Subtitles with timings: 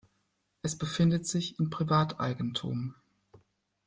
[0.63, 2.95] Es befindet sich in Privateigentum.